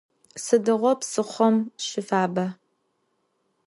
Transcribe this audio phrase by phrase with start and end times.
[0.43, 1.55] Sıdiğo psıxhom
[1.85, 2.45] şıfaba?